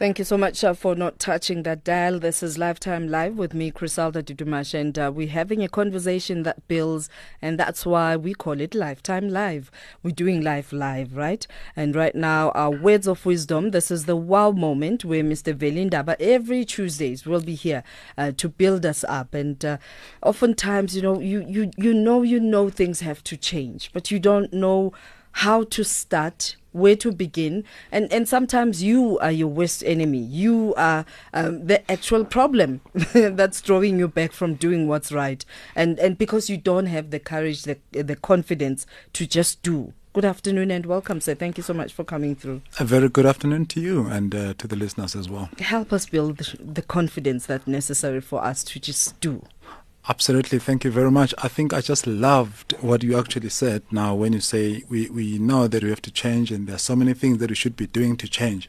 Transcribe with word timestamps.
Thank 0.00 0.18
you 0.18 0.24
so 0.24 0.38
much 0.38 0.64
uh, 0.64 0.72
for 0.72 0.94
not 0.94 1.18
touching 1.18 1.62
that 1.64 1.84
dial. 1.84 2.18
This 2.18 2.42
is 2.42 2.56
Lifetime 2.56 3.08
Live 3.08 3.36
with 3.36 3.52
me, 3.52 3.70
Crisalda 3.70 4.22
Dudumash, 4.22 4.72
and 4.72 4.98
uh, 4.98 5.12
we're 5.14 5.28
having 5.28 5.62
a 5.62 5.68
conversation 5.68 6.42
that 6.44 6.66
builds, 6.68 7.10
and 7.42 7.58
that's 7.58 7.84
why 7.84 8.16
we 8.16 8.32
call 8.32 8.62
it 8.62 8.74
Lifetime 8.74 9.28
Live. 9.28 9.70
We're 10.02 10.12
doing 10.12 10.40
life 10.40 10.72
live, 10.72 11.18
right? 11.18 11.46
And 11.76 11.94
right 11.94 12.14
now, 12.14 12.48
our 12.52 12.70
words 12.70 13.06
of 13.06 13.26
wisdom. 13.26 13.72
This 13.72 13.90
is 13.90 14.06
the 14.06 14.16
wow 14.16 14.52
moment 14.52 15.04
where 15.04 15.22
Mr. 15.22 15.54
Veli 15.54 15.90
Ndaba 15.90 16.16
every 16.18 16.64
Tuesdays 16.64 17.26
will 17.26 17.42
be 17.42 17.54
here 17.54 17.82
uh, 18.16 18.32
to 18.38 18.48
build 18.48 18.86
us 18.86 19.04
up. 19.06 19.34
And 19.34 19.62
uh, 19.62 19.76
oftentimes, 20.22 20.96
you 20.96 21.02
know, 21.02 21.20
you 21.20 21.44
you 21.46 21.72
you 21.76 21.92
know 21.92 22.22
you 22.22 22.40
know 22.40 22.70
things 22.70 23.00
have 23.00 23.22
to 23.24 23.36
change, 23.36 23.92
but 23.92 24.10
you 24.10 24.18
don't 24.18 24.50
know 24.50 24.94
how 25.32 25.64
to 25.64 25.84
start 25.84 26.56
where 26.72 26.94
to 26.94 27.10
begin 27.10 27.64
and 27.90 28.12
and 28.12 28.28
sometimes 28.28 28.82
you 28.82 29.18
are 29.18 29.32
your 29.32 29.48
worst 29.48 29.82
enemy 29.84 30.18
you 30.18 30.72
are 30.76 31.04
um, 31.34 31.66
the 31.66 31.90
actual 31.90 32.24
problem 32.24 32.80
that's 33.12 33.60
drawing 33.60 33.98
you 33.98 34.06
back 34.06 34.32
from 34.32 34.54
doing 34.54 34.86
what's 34.86 35.10
right 35.10 35.44
and 35.74 35.98
and 35.98 36.16
because 36.16 36.48
you 36.48 36.56
don't 36.56 36.86
have 36.86 37.10
the 37.10 37.18
courage 37.18 37.62
the 37.62 37.76
the 37.90 38.14
confidence 38.14 38.86
to 39.12 39.26
just 39.26 39.62
do 39.62 39.92
Good 40.12 40.24
afternoon 40.24 40.72
and 40.72 40.86
welcome, 40.86 41.20
sir. 41.20 41.36
Thank 41.36 41.56
you 41.56 41.62
so 41.62 41.72
much 41.72 41.92
for 41.92 42.02
coming 42.02 42.34
through. 42.34 42.62
A 42.80 42.84
very 42.84 43.08
good 43.08 43.26
afternoon 43.26 43.66
to 43.66 43.80
you 43.80 44.08
and 44.08 44.34
uh, 44.34 44.54
to 44.54 44.66
the 44.66 44.74
listeners 44.74 45.14
as 45.14 45.28
well. 45.28 45.48
Help 45.60 45.92
us 45.92 46.04
build 46.04 46.38
the, 46.38 46.56
the 46.60 46.82
confidence 46.82 47.46
that's 47.46 47.68
necessary 47.68 48.20
for 48.20 48.42
us 48.42 48.64
to 48.64 48.80
just 48.80 49.20
do. 49.20 49.44
Absolutely. 50.08 50.58
Thank 50.58 50.84
you 50.84 50.90
very 50.90 51.10
much. 51.10 51.34
I 51.38 51.48
think 51.48 51.74
I 51.74 51.82
just 51.82 52.06
loved 52.06 52.72
what 52.80 53.02
you 53.02 53.18
actually 53.18 53.50
said 53.50 53.82
now 53.90 54.14
when 54.14 54.32
you 54.32 54.40
say 54.40 54.82
we, 54.88 55.10
we 55.10 55.38
know 55.38 55.68
that 55.68 55.84
we 55.84 55.90
have 55.90 56.02
to 56.02 56.10
change 56.10 56.50
and 56.50 56.66
there 56.66 56.76
are 56.76 56.78
so 56.78 56.96
many 56.96 57.12
things 57.12 57.38
that 57.38 57.50
we 57.50 57.54
should 57.54 57.76
be 57.76 57.86
doing 57.86 58.16
to 58.16 58.26
change. 58.28 58.68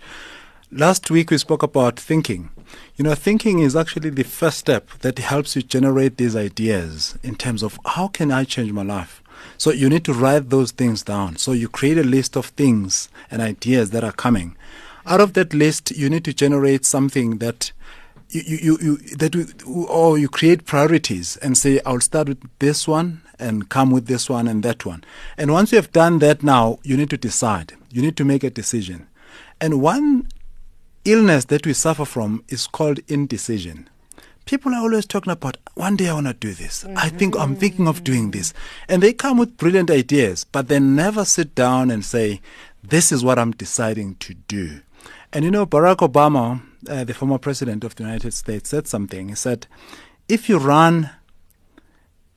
Last 0.71 1.09
week 1.09 1.31
we 1.31 1.38
spoke 1.38 1.63
about 1.63 1.99
thinking. 1.99 2.49
You 2.95 3.04
know, 3.04 3.16
thinking 3.16 3.59
is 3.59 3.76
actually 3.76 4.09
the 4.09 4.23
first 4.23 4.57
step 4.57 4.90
that 4.99 5.20
helps 5.20 5.55
you 5.55 5.62
generate 5.62 6.18
these 6.18 6.35
ideas 6.35 7.18
in 7.24 7.35
terms 7.35 7.63
of 7.63 7.79
how 7.85 8.09
can 8.09 8.29
I 8.29 8.43
change 8.43 8.71
my 8.74 8.84
life? 8.84 9.24
So 9.57 9.71
you 9.71 9.90
need 9.90 10.05
to 10.05 10.13
write 10.13 10.49
those 10.49 10.71
things 10.71 11.02
down. 11.02 11.37
So 11.37 11.54
you 11.54 11.70
create 11.70 11.98
a 11.98 12.04
list 12.04 12.35
of 12.35 12.48
things 12.48 13.09
and 13.29 13.41
ideas 13.41 13.91
that 13.91 14.04
are 14.04 14.12
coming. 14.12 14.55
Out 15.05 15.21
of 15.21 15.34
that 15.34 15.54
list, 15.54 15.91
you 15.91 16.09
need 16.09 16.26
to 16.26 16.34
generate 16.34 16.85
something 16.85 17.37
that 17.40 17.71
you, 18.32 18.57
you, 18.57 18.77
you, 18.82 18.98
that 19.18 19.35
we, 19.35 19.46
or 19.65 20.18
you 20.18 20.29
create 20.29 20.65
priorities 20.65 21.37
and 21.37 21.57
say, 21.57 21.79
I'll 21.85 21.99
start 21.99 22.29
with 22.29 22.41
this 22.60 22.87
one 22.87 23.21
and 23.37 23.70
come 23.70 23.91
with 23.91 24.07
this 24.07 24.29
one 24.29 24.48
and 24.48 24.63
that 24.63 24.85
one. 24.85 25.04
And 25.37 25.51
once 25.51 25.71
you 25.71 25.77
have 25.77 25.91
done 25.91 26.20
that 26.20 26.43
now, 26.43 26.79
you 26.84 26.96
need 26.96 27.09
to 27.09 27.18
decide. 27.18 27.74
You 27.91 28.02
need 28.02 28.15
to 28.18 28.26
make 28.26 28.43
a 28.43 28.49
decision. 28.49 29.07
And 29.59 29.82
one 29.82 30.27
illness 31.05 31.46
that 31.46 31.65
we 31.65 31.74
suffer 31.74 32.05
from 32.05 32.43
is 32.48 32.68
called 32.68 32.99
indecision. 33.07 33.90
People 34.46 34.74
are 34.74 34.82
always 34.82 35.05
talking 35.05 35.32
about, 35.32 35.57
one 35.76 35.96
day 35.96 36.09
I 36.09 36.13
want 36.13 36.27
to 36.27 36.34
do 36.34 36.54
this. 36.54 36.84
Mm-hmm. 36.84 36.98
I 36.98 37.09
think 37.09 37.37
I'm 37.37 37.55
thinking 37.55 37.87
of 37.87 38.04
doing 38.04 38.32
this. 38.32 38.54
And 38.87 39.02
they 39.02 39.13
come 39.13 39.37
with 39.37 39.57
brilliant 39.57 39.91
ideas, 39.91 40.46
but 40.46 40.68
they 40.68 40.79
never 40.79 41.26
sit 41.26 41.54
down 41.54 41.91
and 41.91 42.04
say, 42.04 42.41
this 42.84 43.12
is 43.12 43.24
what 43.24 43.37
I'm 43.37 43.52
deciding 43.52 44.15
to 44.15 44.34
do. 44.34 44.82
And 45.32 45.46
you 45.46 45.52
know, 45.52 45.65
Barack 45.65 45.98
Obama, 45.98 46.62
uh, 46.90 47.04
the 47.04 47.13
former 47.13 47.37
president 47.37 47.84
of 47.84 47.96
the 47.96 48.04
United 48.04 48.34
States, 48.34 48.70
said 48.70 48.87
something. 48.87 49.29
He 49.29 49.35
said, 49.35 49.68
if 50.27 50.48
you 50.49 50.57
run, 50.57 51.10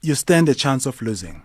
you 0.02 0.14
stand 0.14 0.48
a 0.48 0.54
chance 0.54 0.86
of 0.86 1.00
losing. 1.00 1.42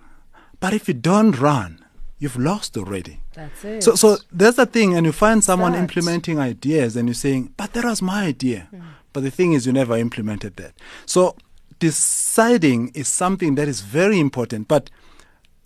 But 0.59 0.73
if 0.73 0.87
you 0.87 0.93
don't 0.93 1.39
run, 1.39 1.85
you've 2.17 2.37
lost 2.37 2.77
already. 2.77 3.21
That's 3.33 3.63
it. 3.63 3.83
So, 3.83 3.95
so 3.95 4.17
there's 4.31 4.55
the 4.55 4.65
thing, 4.65 4.95
and 4.95 5.05
you 5.05 5.11
find 5.11 5.43
someone 5.43 5.71
Start. 5.71 5.83
implementing 5.83 6.39
ideas, 6.39 6.95
and 6.95 7.07
you're 7.07 7.15
saying, 7.15 7.53
"But 7.55 7.73
that 7.73 7.85
was 7.85 8.01
my 8.01 8.25
idea." 8.25 8.67
Mm. 8.73 8.81
But 9.13 9.23
the 9.23 9.31
thing 9.31 9.53
is, 9.53 9.65
you 9.65 9.73
never 9.73 9.95
implemented 9.97 10.57
that. 10.57 10.73
So, 11.05 11.35
deciding 11.79 12.89
is 12.89 13.07
something 13.07 13.55
that 13.55 13.67
is 13.67 13.81
very 13.81 14.19
important. 14.19 14.67
But 14.67 14.89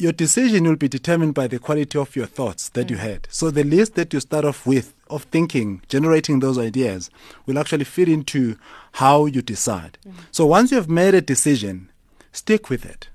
your 0.03 0.11
decision 0.11 0.65
will 0.65 0.75
be 0.75 0.89
determined 0.89 1.33
by 1.33 1.47
the 1.47 1.57
quality 1.57 1.97
of 1.97 2.13
your 2.13 2.25
thoughts 2.25 2.67
that 2.69 2.87
mm. 2.87 2.91
you 2.91 2.97
had. 2.97 3.25
So 3.31 3.49
the 3.49 3.63
list 3.63 3.95
that 3.95 4.13
you 4.13 4.19
start 4.19 4.43
off 4.43 4.67
with 4.67 4.93
of 5.09 5.23
thinking, 5.23 5.81
generating 5.87 6.41
those 6.41 6.57
ideas, 6.57 7.09
will 7.45 7.57
actually 7.57 7.85
fit 7.85 8.09
into 8.09 8.57
how 8.93 9.25
you 9.25 9.41
decide. 9.41 9.97
Mm. 10.05 10.13
So 10.31 10.45
once 10.45 10.71
you 10.71 10.77
have 10.77 10.89
made 10.89 11.15
a 11.15 11.21
decision, 11.21 11.89
stick 12.33 12.69
with 12.69 12.85
it. 12.85 13.07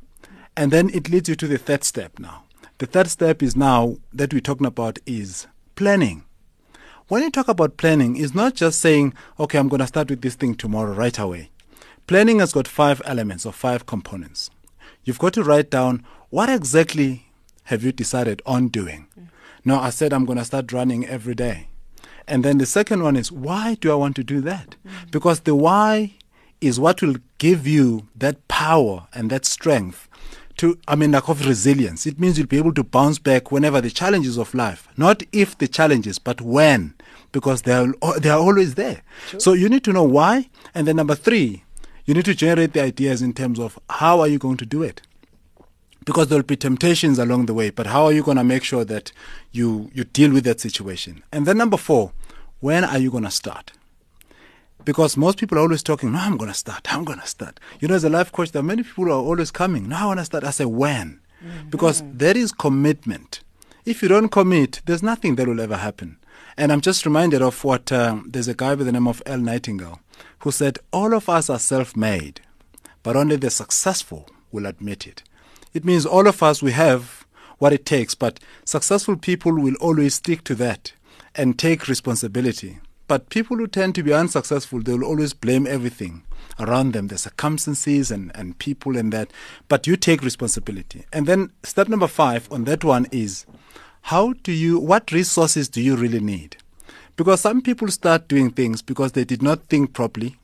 And 0.56 0.72
then 0.72 0.88
it 0.94 1.10
leads 1.10 1.28
you 1.28 1.36
to 1.36 1.46
the 1.46 1.58
third 1.58 1.84
step 1.84 2.18
now. 2.18 2.44
The 2.78 2.86
third 2.86 3.08
step 3.08 3.42
is 3.42 3.54
now 3.54 3.98
that 4.12 4.32
we're 4.32 4.40
talking 4.40 4.66
about 4.66 4.98
is 5.04 5.46
planning. 5.76 6.24
When 7.08 7.22
you 7.22 7.30
talk 7.30 7.48
about 7.48 7.76
planning, 7.76 8.16
it's 8.16 8.34
not 8.34 8.54
just 8.54 8.80
saying, 8.80 9.12
okay, 9.38 9.58
I'm 9.58 9.68
going 9.68 9.80
to 9.80 9.86
start 9.86 10.08
with 10.08 10.22
this 10.22 10.36
thing 10.36 10.54
tomorrow 10.54 10.94
right 10.94 11.18
away. 11.18 11.50
Planning 12.06 12.38
has 12.38 12.52
got 12.52 12.66
five 12.66 13.02
elements 13.04 13.44
or 13.44 13.52
five 13.52 13.84
components. 13.84 14.50
You've 15.04 15.18
got 15.18 15.32
to 15.34 15.44
write 15.44 15.70
down 15.70 16.04
what 16.30 16.48
exactly 16.50 17.26
have 17.64 17.82
you 17.82 17.92
decided 17.92 18.42
on 18.44 18.68
doing? 18.68 19.06
Mm. 19.18 19.28
No, 19.64 19.80
I 19.80 19.90
said 19.90 20.12
I'm 20.12 20.24
going 20.24 20.38
to 20.38 20.44
start 20.44 20.72
running 20.72 21.06
every 21.06 21.34
day. 21.34 21.68
And 22.26 22.44
then 22.44 22.58
the 22.58 22.66
second 22.66 23.02
one 23.02 23.16
is 23.16 23.32
why 23.32 23.74
do 23.74 23.90
I 23.90 23.94
want 23.94 24.16
to 24.16 24.24
do 24.24 24.40
that? 24.42 24.76
Mm. 24.86 25.10
Because 25.10 25.40
the 25.40 25.54
why 25.54 26.14
is 26.60 26.78
what 26.78 27.00
will 27.00 27.16
give 27.38 27.66
you 27.66 28.08
that 28.14 28.46
power 28.48 29.06
and 29.14 29.30
that 29.30 29.46
strength 29.46 30.08
to, 30.58 30.78
I 30.88 30.96
mean, 30.96 31.12
like 31.12 31.28
of 31.28 31.46
resilience. 31.46 32.04
It 32.04 32.18
means 32.18 32.36
you'll 32.36 32.48
be 32.48 32.58
able 32.58 32.74
to 32.74 32.84
bounce 32.84 33.18
back 33.18 33.52
whenever 33.52 33.80
the 33.80 33.90
challenges 33.90 34.36
of 34.36 34.54
life, 34.54 34.88
not 34.96 35.22
if 35.32 35.56
the 35.56 35.68
challenges, 35.68 36.18
but 36.18 36.40
when, 36.40 36.94
because 37.32 37.62
they 37.62 37.72
are, 37.72 37.94
they 38.18 38.28
are 38.28 38.40
always 38.40 38.74
there. 38.74 39.02
Sure. 39.28 39.40
So 39.40 39.52
you 39.52 39.68
need 39.68 39.84
to 39.84 39.92
know 39.92 40.02
why. 40.02 40.50
And 40.74 40.86
then 40.86 40.96
number 40.96 41.14
three, 41.14 41.62
you 42.06 42.14
need 42.14 42.24
to 42.24 42.34
generate 42.34 42.72
the 42.72 42.82
ideas 42.82 43.22
in 43.22 43.34
terms 43.34 43.60
of 43.60 43.78
how 43.88 44.20
are 44.20 44.28
you 44.28 44.38
going 44.38 44.56
to 44.56 44.66
do 44.66 44.82
it 44.82 45.02
because 46.08 46.28
there'll 46.28 46.42
be 46.42 46.56
temptations 46.56 47.18
along 47.18 47.44
the 47.44 47.52
way. 47.52 47.68
But 47.68 47.88
how 47.88 48.06
are 48.06 48.12
you 48.12 48.22
going 48.22 48.38
to 48.38 48.42
make 48.42 48.64
sure 48.64 48.82
that 48.82 49.12
you 49.52 49.90
you 49.92 50.04
deal 50.04 50.32
with 50.32 50.44
that 50.44 50.58
situation? 50.58 51.22
And 51.30 51.44
then 51.44 51.58
number 51.58 51.76
four, 51.76 52.12
when 52.60 52.82
are 52.82 52.96
you 52.96 53.10
going 53.10 53.24
to 53.24 53.30
start? 53.30 53.72
Because 54.86 55.18
most 55.18 55.36
people 55.36 55.58
are 55.58 55.60
always 55.60 55.82
talking, 55.82 56.12
no, 56.12 56.18
I'm 56.18 56.38
going 56.38 56.50
to 56.50 56.56
start, 56.56 56.90
I'm 56.94 57.04
going 57.04 57.20
to 57.20 57.26
start. 57.26 57.60
You 57.78 57.88
know, 57.88 57.94
as 57.94 58.04
a 58.04 58.08
life 58.08 58.32
coach, 58.32 58.52
there 58.52 58.60
are 58.60 58.70
many 58.72 58.84
people 58.84 59.04
who 59.04 59.10
are 59.10 59.22
always 59.30 59.50
coming, 59.50 59.86
no, 59.86 59.96
I 59.96 60.06
want 60.06 60.20
to 60.20 60.24
start. 60.24 60.44
I 60.44 60.50
say, 60.50 60.64
when? 60.64 61.20
Mm-hmm. 61.44 61.68
Because 61.68 62.02
there 62.10 62.38
is 62.38 62.52
commitment. 62.52 63.40
If 63.84 64.02
you 64.02 64.08
don't 64.08 64.30
commit, 64.30 64.80
there's 64.86 65.02
nothing 65.02 65.34
that 65.34 65.46
will 65.46 65.60
ever 65.60 65.76
happen. 65.76 66.16
And 66.56 66.72
I'm 66.72 66.80
just 66.80 67.04
reminded 67.04 67.42
of 67.42 67.62
what 67.64 67.92
uh, 67.92 68.20
there's 68.24 68.48
a 68.48 68.54
guy 68.54 68.74
by 68.76 68.84
the 68.84 68.92
name 68.92 69.06
of 69.06 69.22
Earl 69.26 69.40
Nightingale 69.40 70.00
who 70.38 70.52
said, 70.52 70.78
All 70.90 71.12
of 71.12 71.28
us 71.28 71.50
are 71.50 71.58
self 71.58 71.94
made, 71.94 72.40
but 73.02 73.14
only 73.14 73.36
the 73.36 73.50
successful 73.50 74.30
will 74.50 74.64
admit 74.64 75.06
it. 75.06 75.22
It 75.74 75.84
means 75.84 76.06
all 76.06 76.26
of 76.26 76.42
us, 76.42 76.62
we 76.62 76.72
have 76.72 77.26
what 77.58 77.72
it 77.72 77.84
takes, 77.84 78.14
but 78.14 78.40
successful 78.64 79.16
people 79.16 79.52
will 79.52 79.74
always 79.80 80.14
stick 80.14 80.44
to 80.44 80.54
that 80.56 80.92
and 81.34 81.58
take 81.58 81.88
responsibility. 81.88 82.78
But 83.06 83.30
people 83.30 83.56
who 83.56 83.66
tend 83.66 83.94
to 83.94 84.02
be 84.02 84.12
unsuccessful, 84.12 84.82
they 84.82 84.92
will 84.92 85.04
always 85.04 85.32
blame 85.32 85.66
everything 85.66 86.24
around 86.60 86.92
them, 86.92 87.08
the 87.08 87.18
circumstances 87.18 88.10
and, 88.10 88.30
and 88.34 88.58
people 88.58 88.96
and 88.96 89.12
that. 89.12 89.32
But 89.68 89.86
you 89.86 89.96
take 89.96 90.22
responsibility. 90.22 91.04
And 91.12 91.26
then 91.26 91.50
step 91.62 91.88
number 91.88 92.06
five 92.06 92.50
on 92.52 92.64
that 92.64 92.84
one 92.84 93.06
is 93.10 93.46
how 94.02 94.34
do 94.42 94.52
you, 94.52 94.78
what 94.78 95.12
resources 95.12 95.68
do 95.68 95.80
you 95.80 95.96
really 95.96 96.20
need? 96.20 96.58
Because 97.16 97.40
some 97.40 97.62
people 97.62 97.88
start 97.88 98.28
doing 98.28 98.50
things 98.50 98.82
because 98.82 99.12
they 99.12 99.24
did 99.24 99.42
not 99.42 99.64
think 99.64 99.92
properly. 99.92 100.36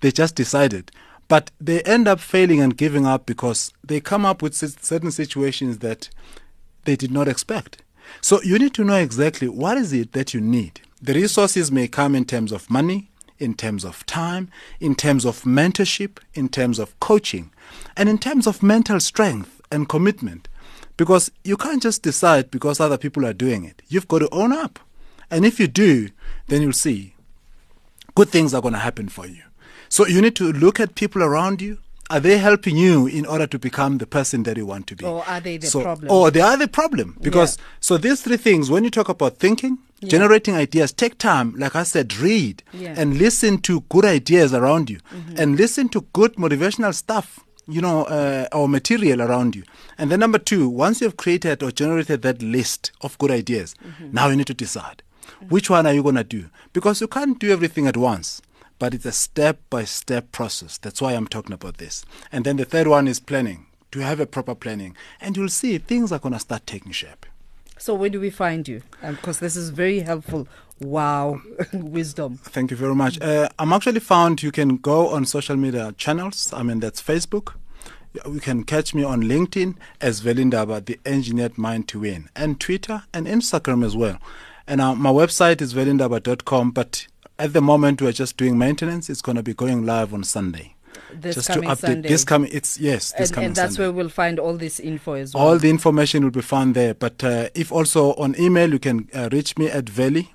They 0.00 0.10
just 0.10 0.34
decided. 0.34 0.90
But 1.28 1.50
they 1.60 1.82
end 1.82 2.06
up 2.06 2.20
failing 2.20 2.60
and 2.60 2.76
giving 2.76 3.06
up 3.06 3.26
because 3.26 3.72
they 3.82 4.00
come 4.00 4.26
up 4.26 4.42
with 4.42 4.54
certain 4.54 5.10
situations 5.10 5.78
that 5.78 6.10
they 6.84 6.96
did 6.96 7.10
not 7.10 7.28
expect. 7.28 7.82
So 8.20 8.42
you 8.42 8.58
need 8.58 8.74
to 8.74 8.84
know 8.84 8.96
exactly 8.96 9.48
what 9.48 9.78
is 9.78 9.92
it 9.92 10.12
that 10.12 10.34
you 10.34 10.40
need. 10.40 10.80
The 11.00 11.14
resources 11.14 11.72
may 11.72 11.88
come 11.88 12.14
in 12.14 12.24
terms 12.24 12.52
of 12.52 12.70
money, 12.70 13.10
in 13.38 13.54
terms 13.54 13.84
of 13.84 14.04
time, 14.06 14.50
in 14.80 14.94
terms 14.94 15.24
of 15.24 15.42
mentorship, 15.42 16.18
in 16.34 16.48
terms 16.48 16.78
of 16.78 16.98
coaching, 17.00 17.50
and 17.96 18.08
in 18.08 18.18
terms 18.18 18.46
of 18.46 18.62
mental 18.62 19.00
strength 19.00 19.60
and 19.72 19.88
commitment. 19.88 20.48
Because 20.96 21.30
you 21.42 21.56
can't 21.56 21.82
just 21.82 22.02
decide 22.02 22.50
because 22.50 22.78
other 22.78 22.98
people 22.98 23.26
are 23.26 23.32
doing 23.32 23.64
it. 23.64 23.82
You've 23.88 24.08
got 24.08 24.20
to 24.20 24.28
own 24.30 24.52
up. 24.52 24.78
And 25.30 25.44
if 25.44 25.58
you 25.58 25.66
do, 25.66 26.10
then 26.46 26.62
you'll 26.62 26.72
see 26.72 27.14
good 28.14 28.28
things 28.28 28.54
are 28.54 28.62
going 28.62 28.74
to 28.74 28.80
happen 28.80 29.08
for 29.08 29.26
you. 29.26 29.42
So 29.94 30.08
you 30.08 30.20
need 30.20 30.34
to 30.36 30.52
look 30.52 30.80
at 30.80 30.96
people 30.96 31.22
around 31.22 31.62
you. 31.62 31.78
Are 32.10 32.18
they 32.18 32.38
helping 32.38 32.76
you 32.76 33.06
in 33.06 33.24
order 33.26 33.46
to 33.46 33.60
become 33.60 33.98
the 33.98 34.08
person 34.08 34.42
that 34.42 34.56
you 34.56 34.66
want 34.66 34.88
to 34.88 34.96
be? 34.96 35.04
Or 35.04 35.24
are 35.24 35.38
they 35.38 35.56
the 35.56 35.68
so, 35.68 35.82
problem? 35.82 36.10
Or 36.10 36.32
they 36.32 36.40
are 36.40 36.56
the 36.56 36.66
problem. 36.66 37.16
Because, 37.20 37.56
yeah. 37.56 37.64
so 37.78 37.96
these 37.96 38.20
three 38.20 38.36
things, 38.36 38.68
when 38.72 38.82
you 38.82 38.90
talk 38.90 39.08
about 39.08 39.36
thinking, 39.36 39.78
yeah. 40.00 40.08
generating 40.08 40.56
ideas, 40.56 40.90
take 40.90 41.16
time, 41.18 41.54
like 41.56 41.76
I 41.76 41.84
said, 41.84 42.16
read 42.16 42.64
yeah. 42.72 42.96
and 42.98 43.18
listen 43.18 43.58
to 43.58 43.82
good 43.82 44.04
ideas 44.04 44.52
around 44.52 44.90
you 44.90 44.98
mm-hmm. 45.14 45.36
and 45.38 45.56
listen 45.56 45.88
to 45.90 46.00
good 46.12 46.34
motivational 46.34 46.92
stuff 46.92 47.38
you 47.68 47.80
know, 47.80 48.02
uh, 48.06 48.48
or 48.52 48.68
material 48.68 49.22
around 49.22 49.54
you. 49.54 49.62
And 49.96 50.10
then 50.10 50.18
number 50.18 50.38
two, 50.38 50.68
once 50.68 51.00
you've 51.02 51.16
created 51.16 51.62
or 51.62 51.70
generated 51.70 52.22
that 52.22 52.42
list 52.42 52.90
of 53.00 53.16
good 53.18 53.30
ideas, 53.30 53.76
mm-hmm. 53.76 54.08
now 54.12 54.26
you 54.26 54.34
need 54.34 54.48
to 54.48 54.54
decide. 54.54 55.04
Which 55.48 55.70
one 55.70 55.86
are 55.86 55.92
you 55.94 56.02
going 56.02 56.16
to 56.16 56.24
do? 56.24 56.46
Because 56.72 57.00
you 57.00 57.06
can't 57.06 57.38
do 57.38 57.50
everything 57.52 57.86
at 57.86 57.96
once, 57.96 58.42
but 58.78 58.94
it's 58.94 59.06
a 59.06 59.12
step 59.12 59.60
by 59.70 59.84
step 59.84 60.32
process. 60.32 60.78
That's 60.78 61.00
why 61.00 61.12
I'm 61.12 61.28
talking 61.28 61.52
about 61.52 61.78
this. 61.78 62.04
And 62.32 62.44
then 62.44 62.56
the 62.56 62.64
third 62.64 62.86
one 62.86 63.08
is 63.08 63.20
planning, 63.20 63.66
to 63.92 64.00
have 64.00 64.20
a 64.20 64.26
proper 64.26 64.54
planning. 64.54 64.96
And 65.20 65.36
you'll 65.36 65.48
see 65.48 65.78
things 65.78 66.12
are 66.12 66.18
going 66.18 66.32
to 66.32 66.38
start 66.38 66.66
taking 66.66 66.92
shape. 66.92 67.26
So, 67.78 67.94
where 67.94 68.08
do 68.08 68.20
we 68.20 68.30
find 68.30 68.66
you? 68.66 68.82
Because 69.00 69.42
um, 69.42 69.44
this 69.44 69.56
is 69.56 69.70
very 69.70 70.00
helpful. 70.00 70.46
Wow, 70.80 71.40
wisdom. 71.72 72.38
Thank 72.38 72.70
you 72.70 72.76
very 72.76 72.94
much. 72.94 73.20
Uh, 73.20 73.48
I'm 73.58 73.72
actually 73.72 74.00
found 74.00 74.42
you 74.42 74.52
can 74.52 74.76
go 74.76 75.08
on 75.08 75.24
social 75.24 75.56
media 75.56 75.92
channels. 75.96 76.52
I 76.52 76.62
mean, 76.62 76.80
that's 76.80 77.02
Facebook. 77.02 77.54
You 78.24 78.40
can 78.40 78.62
catch 78.62 78.94
me 78.94 79.02
on 79.02 79.24
LinkedIn 79.24 79.76
as 80.00 80.20
Veli 80.20 80.44
Ndaba, 80.44 80.84
the 80.84 81.00
engineered 81.04 81.58
mind 81.58 81.88
to 81.88 82.00
win, 82.00 82.28
and 82.36 82.60
Twitter 82.60 83.02
and 83.12 83.26
Instagram 83.26 83.84
as 83.84 83.96
well. 83.96 84.18
And 84.66 84.80
uh, 84.80 84.94
my 84.94 85.10
website 85.10 85.60
is 85.60 85.74
velindaba.com, 85.74 86.70
but 86.70 87.06
at 87.38 87.52
the 87.52 87.60
moment 87.60 88.00
we're 88.00 88.12
just 88.12 88.36
doing 88.36 88.56
maintenance. 88.58 89.10
It's 89.10 89.22
going 89.22 89.36
to 89.36 89.42
be 89.42 89.54
going 89.54 89.84
live 89.84 90.12
on 90.14 90.24
Sunday. 90.24 90.74
This 91.12 91.36
just 91.36 91.48
coming 91.48 91.62
to 91.68 91.74
update 91.74 91.78
Sunday. 91.78 92.08
this 92.08 92.24
coming 92.24 92.50
it's 92.52 92.78
yes 92.78 93.12
this 93.12 93.28
and, 93.30 93.34
coming 93.34 93.46
and 93.48 93.56
that's 93.56 93.74
Sunday. 93.76 93.88
where 93.88 93.92
we'll 93.92 94.08
find 94.08 94.38
all 94.38 94.54
this 94.56 94.80
info 94.80 95.14
as 95.14 95.34
well. 95.34 95.46
all 95.46 95.58
the 95.58 95.70
information 95.70 96.24
will 96.24 96.30
be 96.30 96.40
found 96.42 96.74
there 96.74 96.94
but 96.94 97.22
uh, 97.22 97.48
if 97.54 97.70
also 97.72 98.14
on 98.14 98.34
email 98.38 98.72
you 98.72 98.78
can 98.80 99.08
uh, 99.14 99.28
reach 99.32 99.56
me 99.56 99.66
at 99.68 99.88
veli 99.88 100.32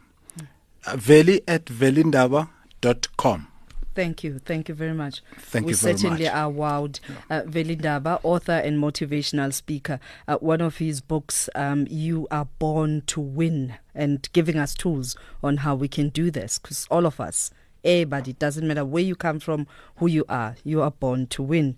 uh, 0.85 0.95
veli 0.95 1.41
at 1.47 1.65
velindaba.com 1.65 3.48
Thank 3.99 4.23
you. 4.23 4.39
Thank 4.39 4.69
you 4.69 4.75
very 4.75 4.93
much. 4.93 5.21
Thank 5.39 5.65
we 5.65 5.73
you 5.73 5.75
very 5.75 5.97
certainly 5.97 6.23
much. 6.23 6.33
are 6.33 6.49
wowed. 6.49 7.01
Uh, 7.29 7.41
Veli 7.45 7.75
Ndaba, 7.75 8.21
author 8.23 8.53
and 8.53 8.81
motivational 8.81 9.53
speaker. 9.53 9.99
Uh, 10.25 10.37
one 10.37 10.61
of 10.61 10.77
his 10.77 11.01
books, 11.01 11.49
um, 11.53 11.85
You 11.89 12.25
Are 12.31 12.47
Born 12.59 13.03
to 13.07 13.19
Win, 13.19 13.73
and 13.93 14.25
giving 14.31 14.55
us 14.55 14.73
tools 14.73 15.17
on 15.43 15.57
how 15.57 15.75
we 15.75 15.89
can 15.89 16.07
do 16.07 16.31
this. 16.31 16.59
Because 16.59 16.87
all 16.89 17.05
of 17.05 17.19
us, 17.19 17.51
everybody, 17.83 18.31
doesn't 18.31 18.65
matter 18.65 18.85
where 18.85 19.03
you 19.03 19.17
come 19.17 19.41
from, 19.41 19.67
who 19.97 20.07
you 20.07 20.23
are, 20.29 20.55
you 20.63 20.81
are 20.81 20.91
born 20.91 21.27
to 21.27 21.43
win. 21.43 21.75